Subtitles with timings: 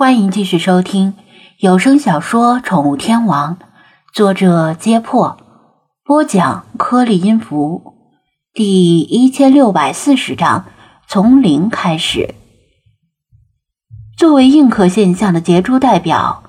[0.00, 1.12] 欢迎继续收听
[1.58, 3.56] 有声小说《宠物天王》，
[4.14, 5.36] 作者：揭破，
[6.02, 7.96] 播讲：颗粒音符，
[8.54, 10.64] 第一千六百四十章：
[11.06, 12.34] 从零开始。
[14.16, 16.44] 作为硬壳现象的杰出代表，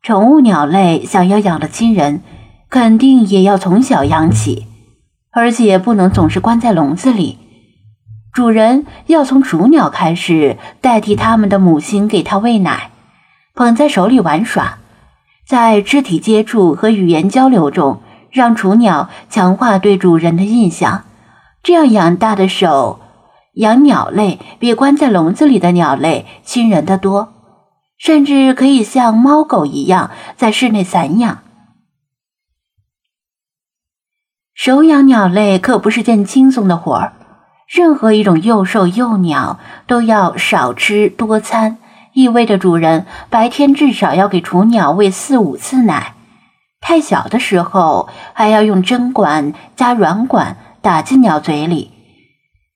[0.00, 2.22] 宠物鸟类想要养的亲人，
[2.70, 4.66] 肯定也要从小养起，
[5.30, 7.36] 而且不能总是关在笼子里。
[8.32, 12.92] 主人要从雏鸟开始，代替他们的母亲给它喂奶。
[13.54, 14.78] 捧在手里玩耍，
[15.46, 21.04] 在肢体接触和语言交流中，让雏鸟强化对主人的印象。
[21.62, 22.98] 这样养大的手，
[23.54, 27.32] 养鸟类比关在笼子里的鸟类亲人的多，
[27.96, 31.38] 甚至可以像猫狗一样在室内散养。
[34.52, 37.12] 手养鸟类可不是件轻松的活儿，
[37.68, 41.78] 任何一种幼兽幼鸟都要少吃多餐。
[42.14, 46.14] 意味着主人白天至少要给雏鸟喂四五次奶，
[46.80, 51.90] 太小的时候还要用针管加软管打进鸟嘴里，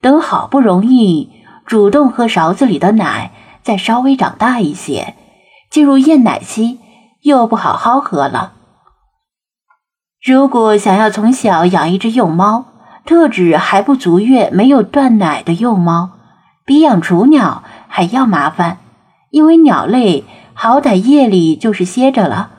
[0.01, 1.31] 等好不容易
[1.65, 3.31] 主动喝勺子里的奶，
[3.63, 5.15] 再稍微长大一些，
[5.71, 6.81] 进入厌奶期，
[7.23, 8.55] 又不好好喝了。
[10.21, 12.65] 如果想要从小养一只幼猫，
[13.05, 16.11] 特指还不足月、没有断奶的幼猫，
[16.67, 18.79] 比养雏鸟还要麻烦。
[19.31, 22.51] 因为鸟类好歹夜里就是歇着了，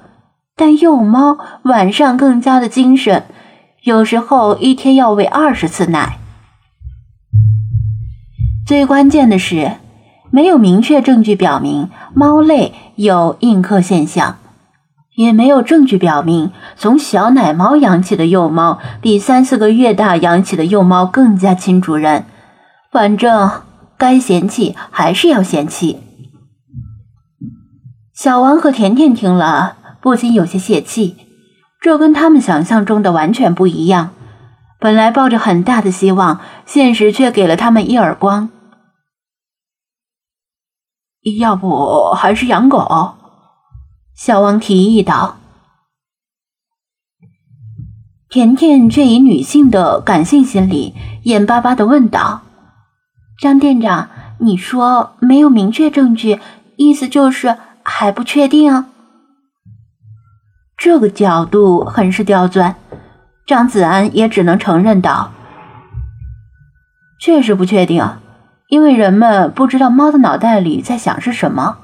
[0.56, 3.24] 但幼猫晚上更加的精神，
[3.84, 6.20] 有时候一天要喂二十次奶。
[8.66, 9.78] 最关键的是，
[10.30, 14.38] 没有明确证据表明猫类有印刻现象，
[15.16, 22.26] 也没有证据表明从小奶猫养起的幼猫比三四个月大养起的幼猫更加亲主人。
[22.92, 23.50] 反正
[23.98, 26.00] 该嫌弃还是要嫌弃。
[28.20, 31.16] 小王和甜甜听了，不禁有些泄气。
[31.80, 34.10] 这跟他们想象中的完全不一样。
[34.78, 38.50] 本来抱着很大的希望，现实却给了他们一耳光。
[41.40, 43.16] 要不还是养狗？
[44.14, 45.38] 小王提议道。
[48.30, 50.94] 甜甜却以女性的感性心理，
[51.24, 52.42] 眼巴巴的问道
[53.40, 54.10] ：“张店长，
[54.40, 56.42] 你说没有明确证据，
[56.76, 57.58] 意思就是？”
[57.90, 58.86] 还不确定，
[60.78, 62.76] 这个角度很是刁钻。
[63.46, 65.32] 张子安也只能承认道
[67.20, 68.08] ：“确实不确定，
[68.70, 71.78] 因为人们不知道猫的脑袋里在想是什么。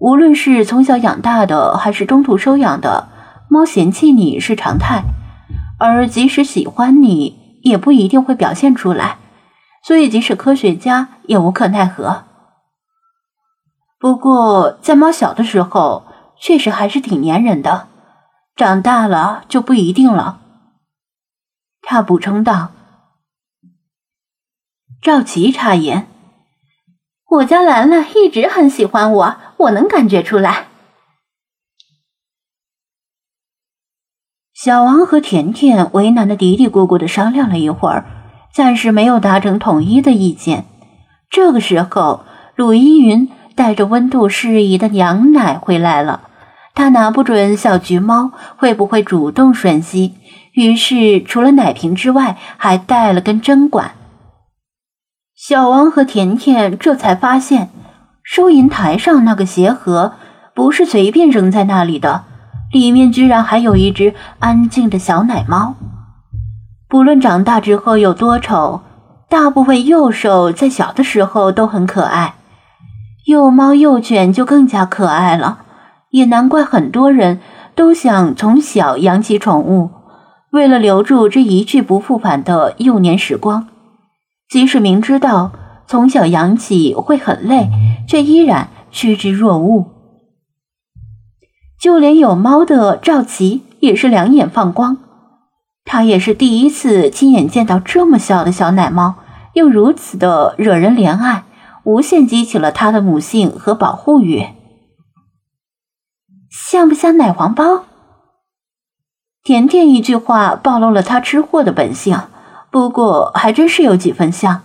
[0.00, 3.08] 无论是从小养大的，还是中途收养的，
[3.48, 5.04] 猫嫌弃你是常态，
[5.78, 9.18] 而即使喜欢你，也不一定会表现出来。
[9.84, 12.24] 所以，即使科学家也无可奈何。”
[13.98, 16.04] 不过，在猫小的时候，
[16.38, 17.88] 确实还是挺粘人的。
[18.54, 20.40] 长大了就不一定了。
[21.82, 22.70] 他补充道。
[25.00, 26.06] 赵琪插言
[27.30, 30.68] ：“我家兰兰一直很喜欢我，我能感觉出来。”
[34.54, 38.04] 小王和甜甜为难的嘀嘀咕咕的商量了一会儿，
[38.52, 40.66] 暂时没有达成统一的意见。
[41.30, 43.30] 这个时候，鲁依云。
[43.58, 46.20] 带着温度适宜的羊奶回来了，
[46.76, 50.14] 他拿不准小橘猫会不会主动吮吸，
[50.52, 53.90] 于是除了奶瓶之外，还带了根针管。
[55.34, 57.70] 小王和甜甜这才发现，
[58.22, 60.12] 收银台上那个鞋盒
[60.54, 62.26] 不是随便扔在那里的，
[62.70, 65.74] 里面居然还有一只安静的小奶猫。
[66.88, 68.82] 不论长大之后有多丑，
[69.28, 72.34] 大部分幼兽在小的时候都很可爱。
[73.28, 75.58] 幼猫幼犬就更加可爱了，
[76.08, 77.40] 也难怪很多人
[77.74, 79.90] 都想从小养起宠物，
[80.50, 83.68] 为了留住这一去不复返的幼年时光。
[84.48, 85.52] 即使明知道
[85.86, 87.68] 从小养起会很累，
[88.08, 89.84] 却依然趋之若鹜。
[91.78, 94.96] 就连有猫的赵琪也是两眼放光，
[95.84, 99.16] 他也是第一次亲眼见到这么小的小奶猫，
[99.52, 101.44] 又如此的惹人怜爱。
[101.88, 104.48] 无限激起了他的母性和保护欲。
[106.50, 107.84] 像不像奶黄包？
[109.42, 112.20] 甜甜一句话暴露了他吃货的本性，
[112.70, 114.60] 不过还真是有几分像。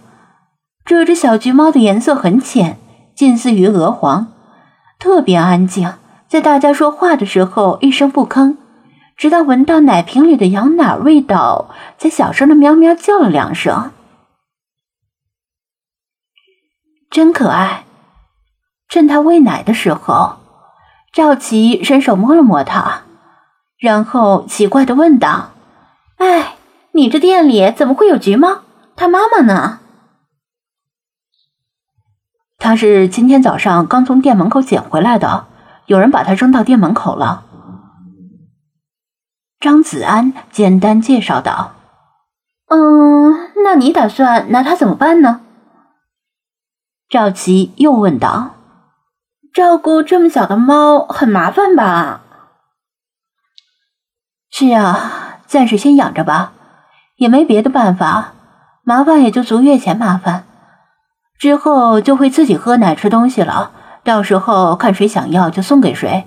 [0.83, 2.77] 这只小橘猫的颜色很浅，
[3.15, 4.27] 近似于鹅黄，
[4.99, 5.93] 特别安静，
[6.27, 8.57] 在大家说话的时候一声不吭，
[9.15, 13.91] 直到闻到奶瓶里的羊奶味道，才小声的喵喵叫了两声。
[17.13, 17.85] 真可爱，
[18.89, 20.37] 趁他喂奶的时候，
[21.13, 23.03] 赵琪伸手摸了摸他，
[23.77, 25.51] 然后奇怪的问道
[26.17, 26.55] ：“哎，
[26.93, 28.61] 你这店里怎么会有橘猫？
[28.95, 29.81] 它妈妈呢？”
[32.57, 35.45] 他是今天早上刚从店门口捡回来的，
[35.85, 37.45] 有人把它扔到店门口了。
[39.59, 41.73] 张子安简单介绍道
[42.73, 45.41] ：“嗯，那你打算拿它怎么办呢？”
[47.13, 48.55] 赵琪又问道
[49.53, 52.23] ：“照顾这么小的猫很麻烦吧
[54.49, 56.53] ？”“是啊，暂时先养着吧，
[57.17, 58.33] 也没别的办法，
[58.81, 60.45] 麻烦也就足月前麻烦。”
[61.37, 63.73] 之后就会自己喝奶吃东西了，
[64.03, 66.25] 到时候看谁想要就送给谁，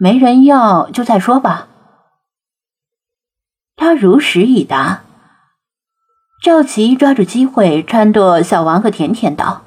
[0.00, 1.68] 没人要就再说吧。
[3.76, 5.02] 他如实以答。
[6.42, 9.60] 赵琪抓住机会撺掇小王和甜甜道：“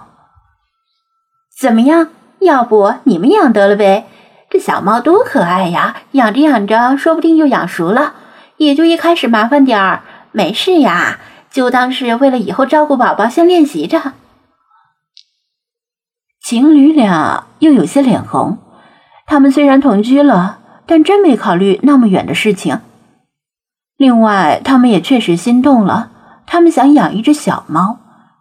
[1.59, 2.09] 怎么样？
[2.39, 4.05] 要不你们养得了呗？
[4.49, 5.97] 这小猫多可爱呀！
[6.11, 8.13] 养着养着，说不定就养熟了，
[8.57, 11.19] 也就一开始麻烦点儿，没事呀，
[11.49, 14.13] 就当是为了以后照顾宝宝先练习着。”
[16.45, 18.59] 情侣俩又有些脸红。
[19.25, 22.79] 他们虽然同居了，但真没考虑那么远的事情。
[23.97, 26.11] 另外，他们也确实心动了。
[26.45, 27.97] 他们想养一只小猫。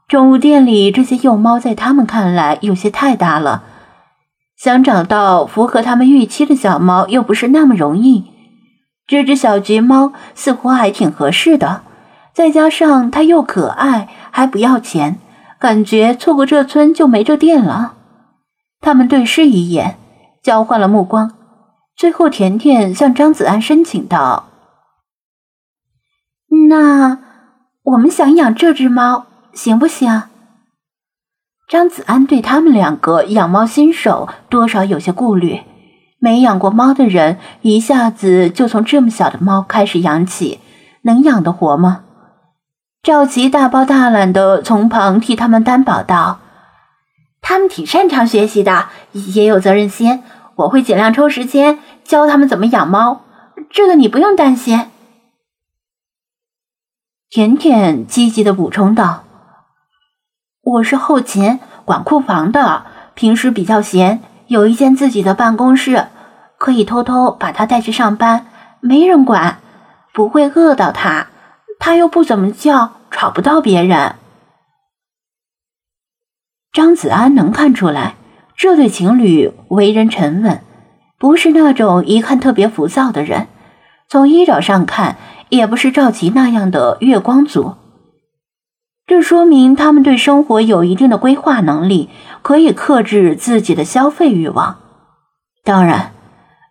[0.09, 3.65] 宠物店里这些幼猫，在他们看来有些太大了。
[4.57, 8.31] 想找到符合他们预期的小猫，又不是那么容易。
[9.09, 11.83] 这只小橘猫似乎还挺合适的，
[12.33, 15.19] 再加上它又可爱，还不要钱，
[15.59, 17.95] 感觉错过这村就没这店了。
[18.81, 19.99] 他们对视一眼，
[20.41, 21.33] 交换了目光。
[21.97, 24.47] 最后，甜甜向张子安申请道
[26.69, 27.19] ：“那
[27.83, 29.26] 我们想养这只猫，
[29.57, 30.23] 行不行？”
[31.69, 35.63] 张子安对他们两个养猫新手多少有些顾虑。
[36.19, 40.61] 没养过猫的人，一下子就从这么小的猫开始养起，
[41.03, 42.05] 能养得活吗？
[43.03, 46.41] 赵琪大包大揽的从旁替他们担保道。
[47.43, 50.23] 他们挺擅长学习的，也有责任心。
[50.57, 53.23] 我会尽量抽时间教他们怎么养猫，
[53.71, 54.87] 这个你不用担心。
[57.29, 59.25] 甜甜积极的补充道
[60.67, 66.09] ：“我是后勤管库房的，平时比较闲，有一间自己的办公室，
[66.59, 68.49] 可以偷偷把他带去上班，
[68.81, 69.59] 没人管，
[70.13, 71.29] 不会饿到他，
[71.79, 74.17] 他又不怎么叫，吵不到别人。”
[76.75, 78.17] 张子安能看出来，
[78.57, 80.65] 这对情侣为人沉稳，
[81.17, 83.47] 不是那种一看特别浮躁的人。
[84.09, 85.17] 从衣着上看，
[85.49, 87.77] 也不是赵琦那样的月光族。
[89.07, 92.11] 这说明他们对生活有一定的规划能力，
[92.43, 94.79] 可以克制自己的消费欲望。
[95.63, 96.13] 当然，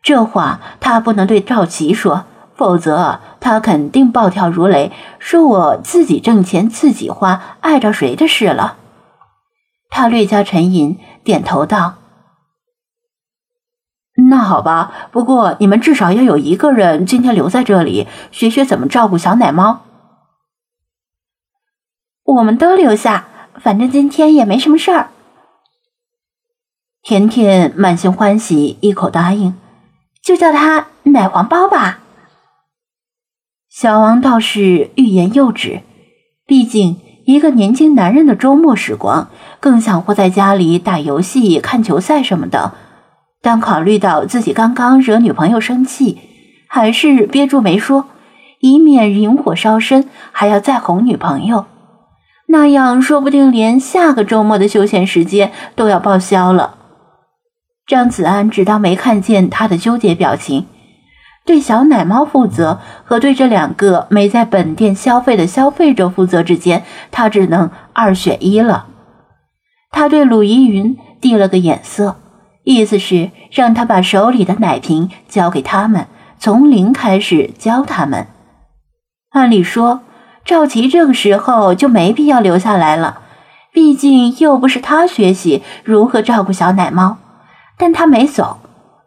[0.03, 8.75] 这话他不能对赵琪说，否则他肯定暴跳如雷，说我自己挣钱自己花，碍着谁的事了。
[9.89, 11.93] 他略加沉吟，点头道
[14.29, 19.84] ：“那好吧，不过你们至少要有一个人今天留在这里，学学怎么照顾小奶猫。
[22.25, 23.27] 我们都留下，
[23.61, 25.11] 反正今天也没什么事儿。”
[27.01, 29.55] 甜甜满心欢喜，一口答应
[30.21, 31.99] ：“就叫他奶黄包吧。”
[33.71, 35.81] 小王倒是欲言又止，
[36.45, 36.97] 毕竟。
[37.25, 39.29] 一个年轻男人的周末时光，
[39.59, 42.73] 更想活在家里打游戏、看球赛什么的。
[43.41, 46.19] 但考虑到自己刚刚惹女朋友生气，
[46.69, 48.05] 还是憋住没说，
[48.59, 51.65] 以免引火烧身，还要再哄女朋友。
[52.57, 56.75] 那样说不定连下个周末的休闲时间都要报销了。
[57.85, 60.65] 张子安只当没看见他的纠结表情。
[61.43, 68.87] 对小奶猫负责和对这两个没在本店消费的消费者负责之间，他只能二选一了。
[69.91, 72.15] 他对鲁依云递了个眼色，
[72.63, 76.07] 意思是让他把手里的奶瓶交给他们，
[76.39, 78.27] 从零开始教他们。
[79.31, 79.99] 按理说，
[80.45, 83.17] 赵琪这个时候就没必要留下来了，
[83.73, 87.17] 毕竟又不是他学习如何照顾小奶猫，
[87.77, 88.59] 但他没走。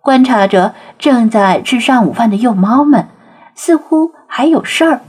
[0.02, 3.08] 观察着正在吃上午饭的幼猫们，
[3.54, 5.00] 似乎还有事儿。